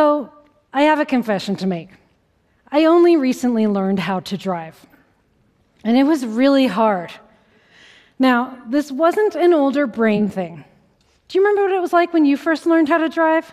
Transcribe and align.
So, 0.00 0.32
I 0.72 0.84
have 0.84 0.98
a 0.98 1.04
confession 1.04 1.56
to 1.56 1.66
make. 1.66 1.90
I 2.72 2.86
only 2.86 3.18
recently 3.18 3.66
learned 3.66 3.98
how 3.98 4.20
to 4.20 4.38
drive, 4.38 4.86
and 5.84 5.94
it 5.94 6.04
was 6.04 6.24
really 6.24 6.66
hard. 6.66 7.12
Now, 8.18 8.62
this 8.66 8.90
wasn't 8.90 9.34
an 9.34 9.52
older 9.52 9.86
brain 9.86 10.30
thing. 10.30 10.64
Do 11.28 11.36
you 11.36 11.44
remember 11.44 11.64
what 11.64 11.76
it 11.76 11.82
was 11.82 11.92
like 11.92 12.14
when 12.14 12.24
you 12.24 12.38
first 12.38 12.64
learned 12.64 12.88
how 12.88 12.96
to 12.96 13.10
drive? 13.10 13.52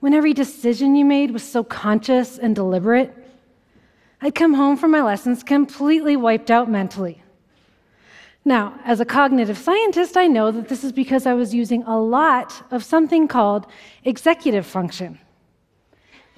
When 0.00 0.14
every 0.14 0.32
decision 0.32 0.96
you 0.96 1.04
made 1.04 1.30
was 1.30 1.42
so 1.42 1.62
conscious 1.62 2.38
and 2.38 2.54
deliberate? 2.56 3.12
I'd 4.22 4.34
come 4.34 4.54
home 4.54 4.78
from 4.78 4.92
my 4.92 5.02
lessons 5.02 5.42
completely 5.42 6.16
wiped 6.16 6.50
out 6.50 6.70
mentally. 6.70 7.22
Now, 8.46 8.80
as 8.86 9.00
a 9.00 9.04
cognitive 9.04 9.58
scientist, 9.58 10.16
I 10.16 10.26
know 10.26 10.50
that 10.52 10.70
this 10.70 10.84
is 10.84 10.92
because 10.92 11.26
I 11.26 11.34
was 11.34 11.52
using 11.52 11.82
a 11.82 12.00
lot 12.00 12.62
of 12.70 12.82
something 12.82 13.28
called 13.28 13.66
executive 14.04 14.64
function. 14.64 15.18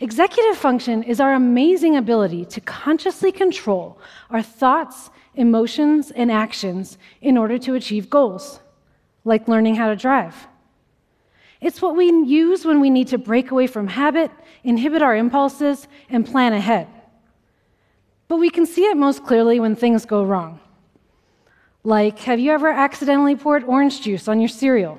Executive 0.00 0.56
function 0.56 1.04
is 1.04 1.20
our 1.20 1.34
amazing 1.34 1.96
ability 1.96 2.44
to 2.46 2.60
consciously 2.60 3.30
control 3.30 3.98
our 4.28 4.42
thoughts, 4.42 5.10
emotions, 5.36 6.10
and 6.10 6.32
actions 6.32 6.98
in 7.20 7.38
order 7.38 7.58
to 7.58 7.74
achieve 7.74 8.10
goals, 8.10 8.60
like 9.24 9.46
learning 9.46 9.76
how 9.76 9.88
to 9.88 9.96
drive. 9.96 10.48
It's 11.60 11.80
what 11.80 11.96
we 11.96 12.06
use 12.06 12.64
when 12.64 12.80
we 12.80 12.90
need 12.90 13.08
to 13.08 13.18
break 13.18 13.50
away 13.52 13.68
from 13.68 13.86
habit, 13.86 14.30
inhibit 14.64 15.00
our 15.00 15.16
impulses, 15.16 15.86
and 16.10 16.26
plan 16.26 16.52
ahead. 16.52 16.88
But 18.26 18.36
we 18.38 18.50
can 18.50 18.66
see 18.66 18.82
it 18.82 18.96
most 18.96 19.24
clearly 19.24 19.60
when 19.60 19.76
things 19.76 20.04
go 20.04 20.24
wrong. 20.24 20.58
Like, 21.84 22.18
have 22.20 22.40
you 22.40 22.50
ever 22.50 22.68
accidentally 22.68 23.36
poured 23.36 23.62
orange 23.64 24.00
juice 24.02 24.26
on 24.26 24.40
your 24.40 24.48
cereal? 24.48 24.98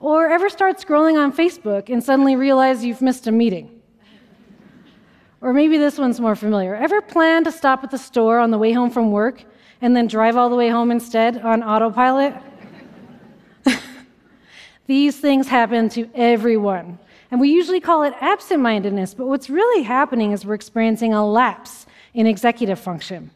Or 0.00 0.28
ever 0.28 0.48
start 0.48 0.78
scrolling 0.78 1.22
on 1.22 1.32
Facebook 1.32 1.90
and 1.90 2.02
suddenly 2.02 2.34
realize 2.34 2.84
you've 2.84 3.02
missed 3.02 3.26
a 3.26 3.32
meeting? 3.32 3.80
Or 5.42 5.52
maybe 5.52 5.78
this 5.78 5.98
one's 5.98 6.20
more 6.20 6.34
familiar. 6.34 6.74
Ever 6.74 7.00
plan 7.00 7.44
to 7.44 7.52
stop 7.52 7.84
at 7.84 7.90
the 7.90 7.98
store 7.98 8.38
on 8.38 8.50
the 8.50 8.58
way 8.58 8.72
home 8.72 8.90
from 8.90 9.10
work 9.10 9.44
and 9.80 9.94
then 9.94 10.06
drive 10.06 10.36
all 10.36 10.50
the 10.50 10.56
way 10.56 10.68
home 10.68 10.90
instead 10.90 11.38
on 11.38 11.62
autopilot? 11.62 12.34
These 14.86 15.18
things 15.18 15.48
happen 15.48 15.88
to 15.90 16.10
everyone. 16.14 16.98
And 17.30 17.40
we 17.40 17.50
usually 17.50 17.80
call 17.80 18.02
it 18.02 18.12
absent 18.20 18.60
mindedness, 18.60 19.14
but 19.14 19.26
what's 19.26 19.48
really 19.48 19.82
happening 19.82 20.32
is 20.32 20.44
we're 20.44 20.54
experiencing 20.54 21.14
a 21.14 21.24
lapse 21.24 21.86
in 22.12 22.26
executive 22.26 22.78
function. 22.78 23.30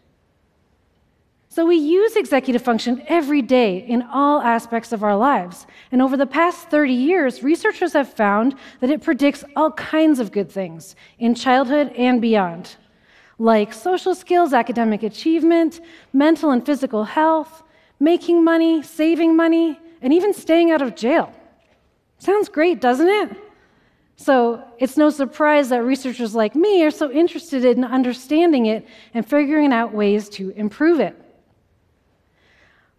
So 1.55 1.65
we 1.65 1.77
use 1.77 2.17
executive 2.17 2.63
function 2.63 3.05
every 3.07 3.41
day 3.41 3.79
in 3.79 4.03
all 4.03 4.43
aspects 4.43 4.91
of 4.91 5.05
our 5.05 5.17
lives. 5.17 5.69
And 5.93 6.03
over 6.03 6.17
the 6.17 6.27
past 6.27 6.69
30 6.69 6.93
years, 6.93 7.45
researchers 7.45 7.93
have 7.93 8.13
found 8.13 8.57
that 8.81 8.91
it 8.91 9.05
predicts 9.05 9.45
all 9.55 9.71
kinds 9.71 10.19
of 10.19 10.33
good 10.33 10.51
things 10.51 10.97
in 11.21 11.37
childhood 11.37 11.93
and 11.97 12.21
beyond, 12.21 12.75
like 13.39 13.73
social 13.73 14.17
skills, 14.17 14.53
academic 14.53 15.05
achievement, 15.05 15.81
mental 16.13 16.51
and 16.51 16.67
physical 16.67 17.05
health, 17.05 17.63
making 18.01 18.43
money, 18.43 18.83
saving 18.83 19.37
money, 19.37 19.79
and 20.03 20.13
even 20.13 20.35
staying 20.35 20.73
out 20.73 20.83
of 20.83 20.97
jail. 20.97 21.33
Sounds 22.19 22.49
great, 22.49 22.81
doesn't 22.81 23.07
it? 23.07 23.31
So 24.17 24.61
it's 24.79 24.97
no 24.97 25.09
surprise 25.09 25.69
that 25.69 25.85
researchers 25.85 26.35
like 26.35 26.57
me 26.57 26.83
are 26.83 26.91
so 26.91 27.13
interested 27.13 27.65
in 27.65 27.85
understanding 27.85 28.67
it 28.67 28.89
and 29.15 29.25
figuring 29.25 29.73
out 29.73 29.95
ways 29.95 30.29
to 30.31 30.51
improve 30.57 30.99
it. 30.99 31.21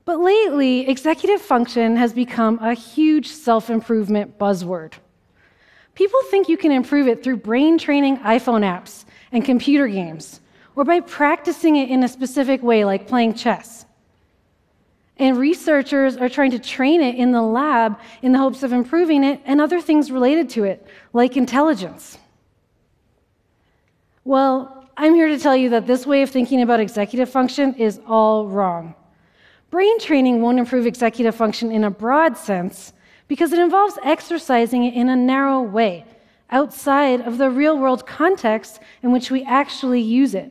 But 0.06 0.20
lately, 0.20 0.88
executive 0.88 1.42
function 1.42 1.96
has 1.96 2.14
become 2.14 2.60
a 2.60 2.76
huge 2.76 3.28
self 3.28 3.72
improvement 3.72 4.38
buzzword. 4.38 4.94
People 5.96 6.22
think 6.30 6.48
you 6.48 6.58
can 6.58 6.72
improve 6.72 7.08
it 7.08 7.24
through 7.24 7.38
brain 7.38 7.80
training 7.80 8.20
iPhone 8.20 8.62
apps 8.62 9.06
and 9.32 9.44
computer 9.44 9.88
games, 9.88 10.42
or 10.76 10.84
by 10.84 11.00
practicing 11.00 11.76
it 11.76 11.90
in 11.90 12.04
a 12.04 12.08
specific 12.08 12.62
way, 12.62 12.86
like 12.86 13.08
playing 13.08 13.34
chess. 13.34 13.86
And 15.18 15.38
researchers 15.38 16.18
are 16.18 16.30
trying 16.30 16.52
to 16.52 16.60
train 16.60 17.02
it 17.02 17.16
in 17.16 17.32
the 17.32 17.42
lab 17.42 17.98
in 18.22 18.34
the 18.34 18.38
hopes 18.38 18.62
of 18.62 18.74
improving 18.74 19.24
it 19.24 19.42
and 19.46 19.60
other 19.62 19.82
things 19.82 20.12
related 20.12 20.50
to 20.52 20.66
it, 20.66 20.86
like 21.14 21.38
intelligence. 21.38 22.18
Well, 24.26 24.88
I'm 24.98 25.16
here 25.16 25.30
to 25.30 25.40
tell 25.40 25.56
you 25.56 25.70
that 25.70 25.88
this 25.88 26.06
way 26.06 26.22
of 26.22 26.30
thinking 26.30 26.62
about 26.62 26.80
executive 26.80 27.30
function 27.30 27.74
is 27.76 28.00
all 28.06 28.48
wrong. 28.48 28.94
Brain 29.76 30.00
training 30.00 30.42
won't 30.42 30.58
improve 30.58 30.88
executive 30.88 31.36
function 31.36 31.70
in 31.70 31.84
a 31.84 31.92
broad 31.92 32.38
sense 32.38 32.94
because 33.28 33.52
it 33.52 33.60
involves 33.60 33.98
exercising 34.06 34.86
it 34.86 34.94
in 34.94 35.10
a 35.10 35.18
narrow 35.18 35.62
way, 35.62 36.06
outside 36.50 37.20
of 37.20 37.38
the 37.38 37.50
real 37.50 37.78
world 37.78 38.08
context 38.08 38.80
in 39.04 39.12
which 39.12 39.30
we 39.30 39.44
actually 39.44 40.00
use 40.00 40.34
it. 40.34 40.50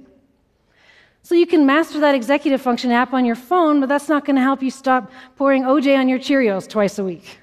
So 1.22 1.34
you 1.34 1.46
can 1.46 1.64
master 1.64 2.00
that 2.00 2.14
executive 2.14 2.60
function 2.60 2.90
app 2.90 3.14
on 3.14 3.24
your 3.24 3.34
phone, 3.34 3.80
but 3.80 3.88
that's 3.88 4.10
not 4.10 4.26
going 4.26 4.36
to 4.36 4.42
help 4.42 4.62
you 4.62 4.70
stop 4.70 5.10
pouring 5.36 5.62
OJ 5.62 5.98
on 5.98 6.06
your 6.06 6.18
Cheerios 6.18 6.68
twice 6.68 6.98
a 6.98 7.04
week. 7.04 7.38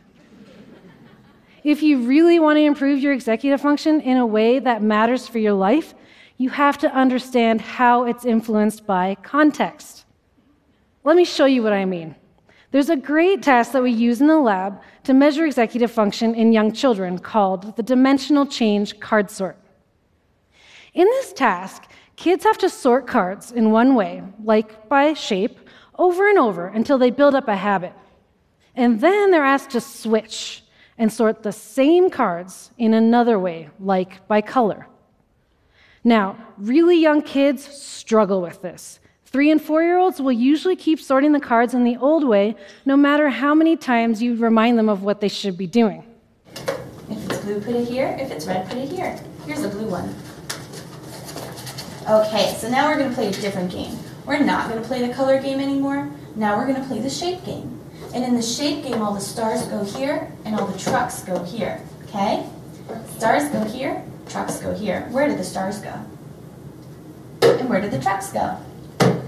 if 1.64 1.82
you 1.82 2.04
really 2.04 2.38
want 2.38 2.58
to 2.58 2.64
improve 2.64 3.00
your 3.00 3.14
executive 3.14 3.60
function 3.60 4.02
in 4.02 4.18
a 4.18 4.26
way 4.28 4.60
that 4.60 4.84
matters 4.84 5.28
for 5.28 5.40
your 5.40 5.54
life, 5.54 5.96
you 6.38 6.52
have 6.52 6.78
to 6.78 6.96
understand 6.96 7.60
how 7.60 8.04
it's 8.04 8.24
influenced 8.24 8.86
by 8.86 9.16
context. 9.24 10.06
Let 11.04 11.16
me 11.16 11.26
show 11.26 11.46
you 11.46 11.64
what 11.64 11.74
I 11.74 11.86
mean. 11.86 12.16
There's 12.72 12.90
a 12.90 12.96
great 12.96 13.44
test 13.44 13.74
that 13.74 13.84
we 13.84 13.92
use 13.92 14.22
in 14.22 14.28
the 14.28 14.40
lab 14.40 14.82
to 15.04 15.14
measure 15.14 15.46
executive 15.46 15.92
function 15.92 16.36
in 16.36 16.54
young 16.54 16.72
children 16.72 17.20
called 17.20 17.76
the 17.76 17.84
dimensional 17.84 18.46
change 18.46 19.00
card 19.00 19.30
sort. 19.30 19.58
In 20.94 21.06
this 21.06 21.34
task, 21.34 21.90
kids 22.16 22.44
have 22.44 22.58
to 22.60 22.70
sort 22.70 23.08
cards 23.08 23.52
in 23.52 23.72
one 23.72 23.96
way, 23.96 24.24
like 24.44 24.88
by 24.88 25.14
shape, 25.14 25.60
over 25.98 26.30
and 26.30 26.38
over 26.38 26.68
until 26.68 26.98
they 26.98 27.10
build 27.10 27.36
up 27.36 27.48
a 27.48 27.56
habit. 27.56 27.94
And 28.76 29.02
then 29.02 29.32
they're 29.32 29.44
asked 29.44 29.72
to 29.72 29.82
switch 29.82 30.64
and 30.98 31.12
sort 31.12 31.44
the 31.44 31.52
same 31.52 32.10
cards 32.10 32.72
in 32.78 32.94
another 32.94 33.40
way, 33.40 33.70
like 33.80 34.28
by 34.28 34.42
color. 34.42 34.88
Now, 36.04 36.38
really 36.58 37.00
young 37.02 37.22
kids 37.22 37.64
struggle 37.66 38.42
with 38.42 38.62
this 38.62 39.00
Three 39.32 39.50
and 39.50 39.62
four 39.62 39.82
year 39.82 39.98
olds 39.98 40.22
will 40.22 40.34
usually 40.34 40.76
keep 40.76 41.00
sorting 41.00 41.32
the 41.32 41.40
cards 41.40 41.74
in 41.74 41.86
the 41.86 41.96
old 41.96 42.28
way, 42.28 42.54
no 42.86 42.98
matter 42.98 43.30
how 43.30 43.56
many 43.56 43.78
times 43.78 44.22
you 44.22 44.36
remind 44.36 44.78
them 44.78 44.90
of 44.90 45.04
what 45.04 45.22
they 45.22 45.30
should 45.30 45.58
be 45.58 45.68
doing. 45.68 46.04
If 47.10 47.30
it's 47.30 47.38
blue, 47.40 47.62
put 47.62 47.76
it 47.76 47.88
here. 47.88 48.18
If 48.20 48.30
it's 48.30 48.46
red, 48.46 48.68
put 48.68 48.78
it 48.78 48.90
here. 48.90 49.18
Here's 49.46 49.64
a 49.64 49.70
blue 49.70 49.88
one. 49.88 50.14
Okay, 52.10 52.54
so 52.58 52.70
now 52.70 52.90
we're 52.90 52.98
going 52.98 53.10
to 53.10 53.16
play 53.16 53.30
a 53.30 53.32
different 53.32 53.72
game. 53.72 53.98
We're 54.26 54.40
not 54.40 54.70
going 54.70 54.82
to 54.82 54.88
play 54.88 55.08
the 55.08 55.14
color 55.14 55.42
game 55.42 55.62
anymore. 55.62 56.12
Now 56.36 56.58
we're 56.58 56.68
going 56.68 56.82
to 56.82 56.88
play 56.88 57.00
the 57.00 57.10
shape 57.10 57.46
game. 57.46 57.80
And 58.14 58.26
in 58.26 58.36
the 58.36 58.42
shape 58.42 58.84
game, 58.84 59.02
all 59.02 59.14
the 59.14 59.22
stars 59.22 59.66
go 59.68 59.86
here 59.86 60.30
and 60.44 60.60
all 60.60 60.68
the 60.68 60.78
trucks 60.78 61.24
go 61.24 61.42
here. 61.46 61.82
Okay? 62.04 62.46
Stars 63.16 63.48
go 63.50 63.64
here, 63.64 64.04
trucks 64.28 64.60
go 64.60 64.74
here. 64.74 65.08
Where 65.12 65.30
did 65.30 65.38
the 65.38 65.46
stars 65.46 65.80
go? 65.80 65.94
And 67.44 67.70
where 67.70 67.80
did 67.80 67.92
the 67.92 68.00
trucks 68.02 68.34
go? 68.34 68.58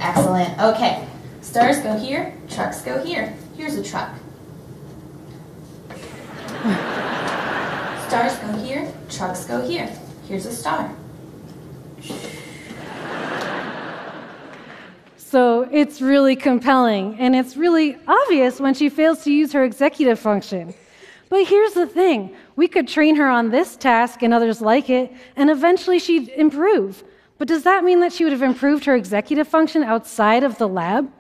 Excellent. 0.04 0.60
Okay. 0.60 1.08
Stars 1.40 1.80
go 1.80 1.98
here, 1.98 2.34
trucks 2.50 2.82
go 2.82 3.04
here. 3.04 3.34
Here's 3.56 3.76
a 3.76 3.84
truck. 3.84 4.14
Stars 8.08 8.36
go 8.38 8.54
here, 8.58 8.94
trucks 9.10 9.46
go 9.46 9.62
here. 9.62 9.90
Here's 10.28 10.46
a 10.46 10.52
star. 10.52 10.94
So 15.16 15.70
it's 15.72 16.02
really 16.02 16.36
compelling, 16.36 17.18
and 17.18 17.36
it's 17.36 17.56
really 17.56 17.98
obvious 18.06 18.60
when 18.60 18.74
she 18.74 18.90
fails 18.90 19.24
to 19.24 19.32
use 19.32 19.54
her 19.54 19.64
executive 19.64 20.20
function. 20.20 20.74
But 21.30 21.48
here's 21.48 21.74
the 21.74 21.88
thing 21.88 22.36
we 22.58 22.68
could 22.68 22.88
train 22.90 23.16
her 23.16 23.30
on 23.30 23.52
this 23.52 23.78
task 23.78 24.22
and 24.22 24.34
others 24.34 24.62
like 24.62 24.90
it, 24.90 25.14
and 25.38 25.50
eventually 25.50 25.98
she'd 25.98 26.28
improve. 26.30 27.04
But 27.44 27.50
does 27.50 27.64
that 27.64 27.84
mean 27.84 28.00
that 28.00 28.14
she 28.14 28.24
would 28.24 28.32
have 28.32 28.42
improved 28.42 28.86
her 28.86 28.96
executive 28.96 29.50
function 29.50 29.84
outside 29.84 30.46
of 30.46 30.58
the 30.58 30.66
lab? 30.66 31.12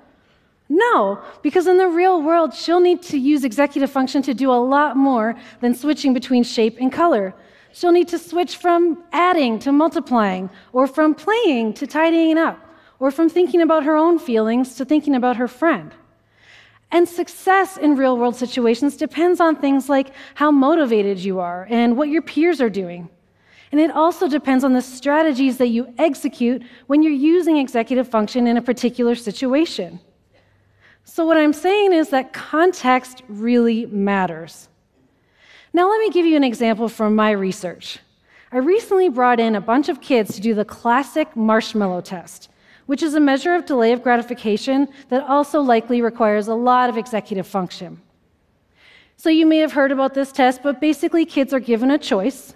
No, 0.70 1.22
because 1.42 1.68
in 1.68 1.78
the 1.78 1.90
real 1.90 2.22
world, 2.22 2.54
she'll 2.54 2.80
need 2.80 3.02
to 3.12 3.18
use 3.18 3.44
executive 3.44 3.92
function 3.92 4.22
to 4.22 4.34
do 4.34 4.50
a 4.50 4.56
lot 4.56 4.96
more 4.96 5.36
than 5.60 5.75
switching 5.75 6.14
between 6.14 6.44
shape 6.44 6.78
and 6.80 6.94
color. 6.94 7.36
She'll 7.74 7.92
need 7.92 8.08
to 8.08 8.18
switch 8.18 8.56
from 8.56 9.04
adding 9.12 9.60
to 9.60 9.74
multiplying, 9.74 10.50
or 10.72 10.88
from 10.88 11.14
playing 11.14 11.74
to 11.74 11.86
tidying 11.86 12.38
up, 12.38 12.58
or 13.00 13.12
from 13.12 13.28
thinking 13.28 13.62
about 13.62 13.84
her 13.84 13.98
own 13.98 14.18
feelings 14.18 14.76
to 14.76 14.86
thinking 14.86 15.16
about 15.16 15.36
her 15.36 15.50
friend. 15.50 15.94
And 16.90 17.06
success 17.06 17.76
in 17.76 17.98
real 17.98 18.18
world 18.18 18.38
situations 18.38 18.96
depends 18.96 19.42
on 19.42 19.58
things 19.58 19.90
like 19.90 20.14
how 20.36 20.52
motivated 20.52 21.19
you 21.19 21.42
are 21.42 21.68
and 21.69 21.98
what 21.98 22.08
your 22.08 22.22
peers 22.22 22.62
are 22.62 22.69
doing. 22.69 23.10
And 23.74 23.80
it 23.80 23.90
also 23.90 24.28
depends 24.28 24.64
on 24.64 24.74
the 24.74 24.84
strategies 24.84 25.58
that 25.58 25.70
you 25.70 25.92
execute 25.98 26.62
when 26.86 27.02
you're 27.02 27.12
using 27.12 27.58
executive 27.58 28.08
function 28.08 28.46
in 28.46 28.56
a 28.56 28.62
particular 28.62 29.16
situation. 29.16 30.00
So, 31.06 31.25
what 31.25 31.38
I'm 31.38 31.54
saying 31.54 31.92
is 31.92 32.10
that 32.10 32.34
context 32.34 33.24
really 33.28 33.88
matters. 33.88 34.70
Now, 35.74 35.90
let 35.90 36.00
me 36.02 36.12
give 36.12 36.24
you 36.24 36.38
an 36.38 36.44
example 36.44 36.88
from 36.88 37.16
my 37.16 37.31
research. 37.31 37.98
I 38.52 38.58
recently 38.58 39.10
brought 39.10 39.40
in 39.40 39.56
a 39.56 39.62
bunch 39.62 39.90
of 39.90 40.02
kids 40.02 40.36
to 40.36 40.40
do 40.42 40.54
the 40.54 40.66
classic 40.66 41.36
marshmallow 41.36 42.02
test, 42.02 42.52
which 42.86 43.02
is 43.02 43.16
a 43.16 43.19
measure 43.19 43.56
of 43.56 43.66
delay 43.66 43.92
of 43.92 44.04
gratification 44.04 44.88
that 45.10 45.24
also 45.24 45.62
likely 45.62 46.00
requires 46.00 46.48
a 46.48 46.54
lot 46.54 46.92
of 46.92 46.98
executive 47.00 47.48
function. 47.48 48.00
So, 49.18 49.31
you 49.31 49.48
may 49.48 49.58
have 49.58 49.74
heard 49.74 49.92
about 49.92 50.14
this 50.14 50.31
test, 50.31 50.62
but 50.62 50.80
basically, 50.80 51.26
kids 51.26 51.56
are 51.56 51.60
given 51.60 51.90
a 51.90 51.98
choice. 51.98 52.54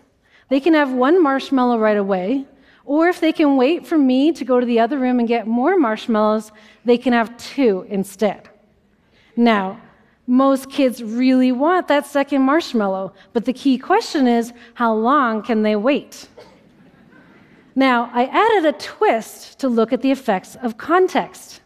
They 0.49 0.59
can 0.59 0.73
have 0.73 0.91
one 0.91 1.21
marshmallow 1.21 1.77
right 1.77 1.97
away, 1.97 2.45
or 2.85 3.09
if 3.09 3.19
they 3.19 3.33
can 3.33 3.57
wait 3.57 3.85
for 3.85 3.97
me 3.97 4.31
to 4.31 4.45
go 4.45 4.59
to 4.59 4.65
the 4.65 4.79
other 4.79 4.97
room 4.97 5.19
and 5.19 5.27
get 5.27 5.45
more 5.45 5.77
marshmallows, 5.77 6.51
they 6.85 6.97
can 6.97 7.13
have 7.13 7.35
two 7.37 7.85
instead. 7.89 8.49
Now, 9.35 9.81
most 10.25 10.69
kids 10.69 11.03
really 11.03 11.51
want 11.51 11.87
that 11.89 12.05
second 12.05 12.41
marshmallow, 12.41 13.13
but 13.33 13.45
the 13.45 13.53
key 13.53 13.77
question 13.77 14.27
is 14.27 14.53
how 14.73 14.93
long 14.93 15.41
can 15.41 15.63
they 15.63 15.75
wait? 15.75 16.27
Now, 17.75 18.09
I 18.13 18.25
added 18.25 18.65
a 18.65 18.77
twist 18.77 19.59
to 19.59 19.69
look 19.69 19.93
at 19.93 20.01
the 20.01 20.11
effects 20.11 20.55
of 20.61 20.77
context. 20.77 21.61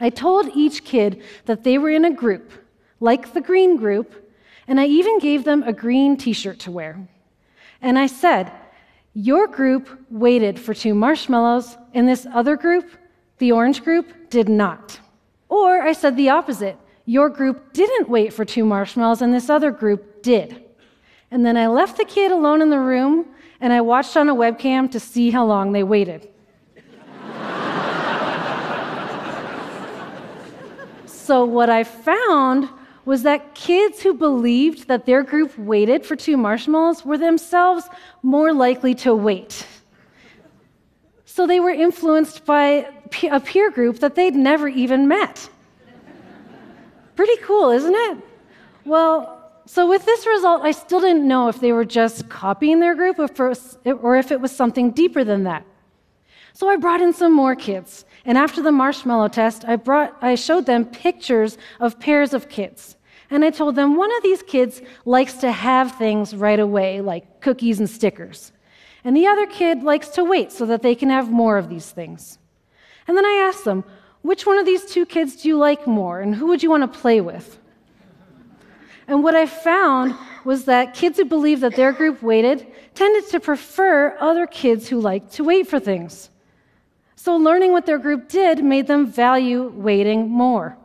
I 0.00 0.10
told 0.10 0.48
each 0.54 0.84
kid 0.84 1.22
that 1.46 1.64
they 1.64 1.78
were 1.78 1.90
in 1.90 2.04
a 2.04 2.12
group, 2.12 2.52
like 3.00 3.32
the 3.32 3.40
green 3.40 3.76
group, 3.76 4.30
and 4.68 4.78
I 4.78 4.86
even 4.86 5.18
gave 5.18 5.44
them 5.44 5.62
a 5.62 5.72
green 5.72 6.16
t 6.16 6.32
shirt 6.32 6.58
to 6.60 6.70
wear. 6.70 7.08
And 7.80 7.98
I 7.98 8.06
said, 8.06 8.52
your 9.14 9.48
group 9.48 9.88
waited 10.10 10.60
for 10.60 10.74
two 10.74 10.94
marshmallows, 10.94 11.76
and 11.92 12.08
this 12.08 12.26
other 12.32 12.56
group, 12.56 12.90
the 13.38 13.52
orange 13.52 13.82
group, 13.82 14.30
did 14.30 14.48
not. 14.48 15.00
Or 15.48 15.82
I 15.82 15.92
said 15.92 16.16
the 16.16 16.28
opposite. 16.28 16.76
Your 17.04 17.28
group 17.28 17.72
didn't 17.72 18.08
wait 18.08 18.32
for 18.32 18.44
two 18.44 18.64
marshmallows, 18.64 19.22
and 19.22 19.34
this 19.34 19.50
other 19.50 19.70
group 19.70 20.22
did. 20.22 20.64
And 21.30 21.44
then 21.44 21.56
I 21.56 21.66
left 21.66 21.96
the 21.96 22.04
kid 22.04 22.30
alone 22.30 22.62
in 22.62 22.70
the 22.70 22.78
room, 22.78 23.26
and 23.60 23.72
I 23.72 23.80
watched 23.80 24.16
on 24.16 24.28
a 24.28 24.34
webcam 24.34 24.90
to 24.92 25.00
see 25.00 25.30
how 25.30 25.44
long 25.44 25.72
they 25.72 25.82
waited. 25.82 26.28
so, 31.06 31.44
what 31.44 31.70
I 31.70 31.82
found 31.82 32.68
was 33.08 33.22
that 33.22 33.54
kids 33.54 34.02
who 34.02 34.12
believed 34.12 34.86
that 34.86 35.06
their 35.06 35.22
group 35.22 35.56
waited 35.56 36.04
for 36.04 36.14
two 36.14 36.36
marshmallows 36.36 37.06
were 37.06 37.16
themselves 37.16 37.88
more 38.22 38.52
likely 38.52 38.94
to 38.94 39.14
wait. 39.14 39.66
So 41.24 41.46
they 41.46 41.58
were 41.58 41.70
influenced 41.70 42.44
by 42.44 42.86
a 43.30 43.40
peer 43.40 43.70
group 43.70 44.00
that 44.00 44.14
they'd 44.14 44.34
never 44.34 44.68
even 44.68 45.08
met. 45.08 45.48
Pretty 47.16 47.40
cool, 47.42 47.70
isn't 47.70 47.94
it? 47.94 48.18
Well, 48.84 49.52
so 49.64 49.88
with 49.88 50.04
this 50.04 50.26
result, 50.26 50.60
I 50.62 50.72
still 50.72 51.00
didn't 51.00 51.26
know 51.26 51.48
if 51.48 51.60
they 51.60 51.72
were 51.72 51.86
just 51.86 52.28
copying 52.28 52.78
their 52.78 52.94
group 52.94 53.18
or 53.18 54.16
if 54.18 54.30
it 54.30 54.38
was 54.38 54.54
something 54.54 54.90
deeper 54.90 55.24
than 55.24 55.44
that. 55.44 55.64
So 56.52 56.68
I 56.68 56.76
brought 56.76 57.00
in 57.00 57.14
some 57.14 57.32
more 57.32 57.56
kids. 57.56 58.04
And 58.26 58.36
after 58.36 58.60
the 58.60 58.72
marshmallow 58.72 59.28
test, 59.28 59.64
I, 59.66 59.76
brought, 59.76 60.14
I 60.20 60.34
showed 60.34 60.66
them 60.66 60.84
pictures 60.84 61.56
of 61.80 61.98
pairs 61.98 62.34
of 62.34 62.50
kids. 62.50 62.96
And 63.30 63.44
I 63.44 63.50
told 63.50 63.74
them 63.74 63.96
one 63.96 64.14
of 64.16 64.22
these 64.22 64.42
kids 64.42 64.80
likes 65.04 65.34
to 65.34 65.52
have 65.52 65.96
things 65.96 66.34
right 66.34 66.58
away, 66.58 67.00
like 67.00 67.40
cookies 67.40 67.78
and 67.78 67.88
stickers. 67.88 68.52
And 69.04 69.16
the 69.16 69.26
other 69.26 69.46
kid 69.46 69.82
likes 69.82 70.08
to 70.10 70.24
wait 70.24 70.50
so 70.52 70.64
that 70.66 70.82
they 70.82 70.94
can 70.94 71.10
have 71.10 71.30
more 71.30 71.58
of 71.58 71.68
these 71.68 71.90
things. 71.90 72.38
And 73.06 73.16
then 73.16 73.26
I 73.26 73.44
asked 73.48 73.64
them, 73.64 73.84
which 74.22 74.46
one 74.46 74.58
of 74.58 74.66
these 74.66 74.84
two 74.84 75.06
kids 75.06 75.36
do 75.42 75.48
you 75.48 75.58
like 75.58 75.86
more, 75.86 76.20
and 76.20 76.34
who 76.34 76.46
would 76.46 76.62
you 76.62 76.70
want 76.70 76.90
to 76.92 76.98
play 76.98 77.20
with? 77.20 77.58
And 79.06 79.22
what 79.22 79.34
I 79.34 79.46
found 79.46 80.14
was 80.44 80.64
that 80.64 80.94
kids 80.94 81.18
who 81.18 81.24
believed 81.24 81.62
that 81.62 81.76
their 81.76 81.92
group 81.92 82.22
waited 82.22 82.66
tended 82.94 83.28
to 83.28 83.40
prefer 83.40 84.16
other 84.18 84.46
kids 84.46 84.88
who 84.88 85.00
liked 85.00 85.32
to 85.34 85.44
wait 85.44 85.68
for 85.68 85.78
things. 85.78 86.30
So 87.14 87.36
learning 87.36 87.72
what 87.72 87.84
their 87.84 87.98
group 87.98 88.28
did 88.28 88.64
made 88.64 88.86
them 88.86 89.06
value 89.06 89.68
waiting 89.68 90.28
more. 90.28 90.77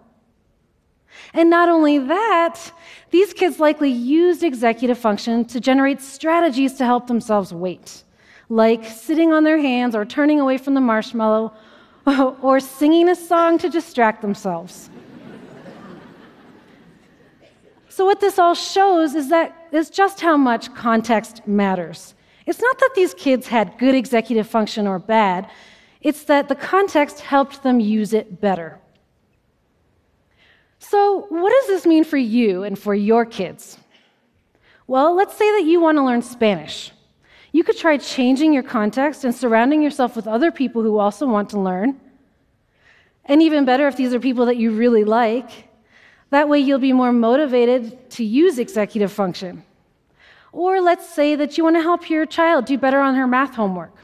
And 1.34 1.50
not 1.50 1.70
only 1.70 1.98
that, 2.00 2.72
these 3.12 3.34
kids 3.34 3.60
likely 3.60 3.90
used 3.90 4.44
executive 4.44 4.98
function 4.98 5.46
to 5.46 5.60
generate 5.60 6.02
strategies 6.02 6.74
to 6.74 6.86
help 6.86 7.08
themselves 7.08 7.54
wait, 7.54 8.04
like 8.50 8.86
sitting 8.86 9.34
on 9.34 9.44
their 9.44 9.58
hands 9.60 9.96
or 9.96 10.06
turning 10.06 10.40
away 10.40 10.58
from 10.58 10.74
the 10.74 10.82
marshmallow 10.82 11.54
or 12.42 12.60
singing 12.60 13.10
a 13.10 13.16
song 13.16 13.58
to 13.60 13.70
distract 13.70 14.22
themselves. 14.22 14.90
so, 17.90 18.06
what 18.06 18.20
this 18.20 18.38
all 18.38 18.56
shows 18.56 19.16
is 19.16 19.30
that 19.30 19.70
is 19.72 19.90
just 19.90 20.22
how 20.22 20.38
much 20.38 20.74
context 20.76 21.48
matters. 21.48 22.14
It's 22.46 22.62
not 22.62 22.78
that 22.80 22.92
these 22.96 23.14
kids 23.14 23.48
had 23.48 23.78
good 23.78 23.96
executive 23.96 24.48
function 24.48 24.86
or 24.86 25.00
bad, 25.00 25.50
it's 26.02 26.26
that 26.26 26.50
the 26.50 26.56
context 26.56 27.22
helped 27.22 27.64
them 27.64 27.80
use 27.80 28.14
it 28.14 28.42
better. 28.42 28.80
So, 30.84 31.28
what 31.30 31.50
does 31.50 31.68
this 31.68 31.86
mean 31.86 32.04
for 32.04 32.18
you 32.18 32.64
and 32.64 32.78
for 32.78 32.94
your 32.94 33.26
kids? 33.26 33.78
Well, 34.86 35.16
let's 35.16 35.36
say 35.36 35.50
that 35.58 35.66
you 35.66 35.80
want 35.80 35.98
to 35.98 36.04
learn 36.04 36.22
Spanish. 36.22 36.92
You 37.54 37.64
could 37.64 37.78
try 37.78 37.98
changing 37.98 38.52
your 38.54 38.64
context 38.64 39.24
and 39.24 39.34
surrounding 39.34 39.82
yourself 39.82 40.16
with 40.16 40.28
other 40.28 40.52
people 40.52 40.84
who 40.84 41.00
also 41.00 41.26
want 41.26 41.50
to 41.52 41.60
learn. 41.60 42.00
And 43.24 43.42
even 43.42 43.64
better 43.64 43.88
if 43.88 43.96
these 43.96 44.14
are 44.14 44.20
people 44.20 44.46
that 44.48 44.58
you 44.58 44.72
really 44.72 45.06
like. 45.06 45.70
That 46.32 46.50
way, 46.50 46.60
you'll 46.60 46.80
be 46.80 46.94
more 46.94 47.14
motivated 47.14 48.10
to 48.12 48.26
use 48.26 48.60
executive 48.60 49.12
function. 49.12 49.64
Or 50.52 50.82
let's 50.82 51.08
say 51.08 51.36
that 51.36 51.58
you 51.58 51.64
want 51.64 51.78
to 51.78 51.82
help 51.82 52.10
your 52.10 52.26
child 52.26 52.66
do 52.66 52.78
better 52.78 53.00
on 53.00 53.16
her 53.16 53.26
math 53.26 53.56
homework. 53.56 53.96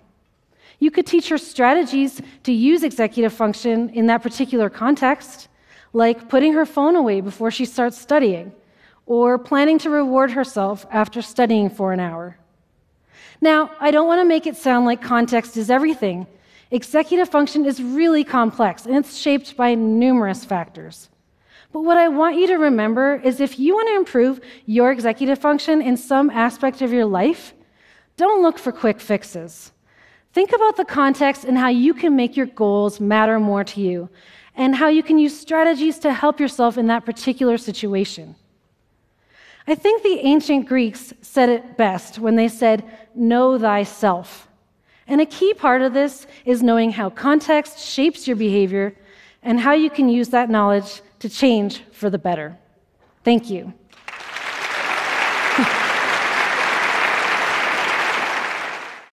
You 0.80 0.92
could 0.92 1.06
teach 1.06 1.28
her 1.28 1.38
strategies 1.38 2.22
to 2.44 2.54
use 2.54 2.84
executive 2.84 3.34
function 3.34 3.90
in 3.90 4.08
that 4.08 4.24
particular 4.24 4.70
context 4.70 5.49
like 5.94 6.30
putting 6.30 6.54
her 6.54 6.66
phone 6.66 6.96
away 6.96 7.22
before 7.22 7.52
she 7.52 7.66
starts 7.66 7.98
studying, 7.98 8.52
or 9.06 9.38
planning 9.38 9.80
to 9.80 9.90
reward 9.90 10.32
herself 10.32 10.86
after 10.92 11.22
studying 11.22 11.70
for 11.70 11.94
an 11.94 12.00
hour. 12.00 12.38
Now, 13.42 13.72
I 13.80 13.92
don't 13.92 14.08
want 14.08 14.22
to 14.22 14.26
make 14.28 14.46
it 14.46 14.58
sound 14.58 14.86
like 14.86 15.02
context 15.02 15.58
is 15.58 15.70
everything. 15.70 16.28
Executive 16.72 17.30
function 17.30 17.66
is 17.66 17.82
really 17.82 18.24
complex 18.24 18.86
and 18.86 18.96
it's 18.96 19.18
shaped 19.18 19.58
by 19.58 19.74
numerous 19.74 20.46
factors. 20.46 21.10
But 21.72 21.82
what 21.82 21.98
I 21.98 22.08
want 22.08 22.38
you 22.38 22.48
to 22.48 22.56
remember 22.56 23.16
is 23.16 23.40
if 23.40 23.58
you 23.60 23.76
want 23.76 23.88
to 23.90 23.96
improve 23.96 24.42
your 24.66 24.92
executive 24.92 25.40
function 25.40 25.82
in 25.82 25.98
some 25.98 26.30
aspect 26.30 26.82
of 26.82 26.92
your 26.92 27.06
life, 27.06 27.54
don't 28.18 28.42
look 28.42 28.60
for 28.60 28.72
quick 28.72 29.00
fixes. 29.00 29.72
Think 30.34 30.52
about 30.52 30.78
the 30.78 30.86
context 30.86 31.46
and 31.46 31.58
how 31.58 31.70
you 31.70 31.94
can 31.94 32.16
make 32.16 32.36
your 32.36 32.46
goals 32.46 33.00
matter 33.00 33.40
more 33.40 33.64
to 33.64 33.82
you 33.82 34.10
and 34.60 34.76
how 34.76 34.90
you 34.90 35.02
can 35.02 35.18
use 35.18 35.40
strategies 35.40 35.98
to 36.00 36.12
help 36.12 36.38
yourself 36.38 36.78
in 36.78 36.88
that 36.88 37.06
particular 37.06 37.58
situation. 37.58 38.36
I 39.66 39.74
think 39.74 40.04
the 40.04 40.20
ancient 40.20 40.68
Greeks 40.68 41.14
said 41.22 41.48
it 41.48 41.78
best 41.78 42.20
when 42.20 42.36
they 42.36 42.50
said, 42.50 42.84
Know 43.16 43.58
thyself. 43.58 44.50
And 45.08 45.22
a 45.22 45.26
key 45.26 45.54
part 45.54 45.82
of 45.82 45.94
this 45.94 46.28
is 46.44 46.62
knowing 46.62 46.92
how 46.92 47.10
context 47.10 47.80
shapes 47.80 48.28
your 48.28 48.36
behavior 48.36 48.94
and 49.42 49.62
how 49.62 49.72
you 49.72 49.90
can 49.90 50.10
use 50.10 50.28
that 50.30 50.50
knowledge 50.50 51.02
to 51.20 51.30
change 51.30 51.82
for 51.94 52.10
the 52.10 52.20
better. 52.20 52.58
Thank 53.24 53.50
you. 53.50 53.74